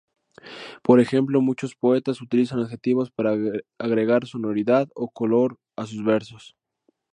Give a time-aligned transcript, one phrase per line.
[0.81, 3.35] Por ejemplo muchos poetas utilizan adjetivos para
[3.77, 6.55] agregar sonoridad o color a sus versos.